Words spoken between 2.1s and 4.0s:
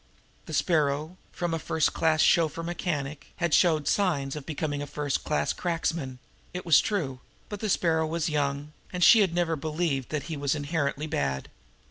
chauffeur mechanic, had showed